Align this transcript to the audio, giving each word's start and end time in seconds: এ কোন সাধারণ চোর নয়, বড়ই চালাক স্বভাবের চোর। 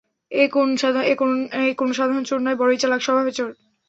এ 0.31 0.43
কোন 1.77 1.89
সাধারণ 1.93 2.23
চোর 2.23 2.39
নয়, 2.41 2.57
বড়ই 2.57 2.79
চালাক 2.81 3.01
স্বভাবের 3.03 3.35
চোর। 3.37 3.49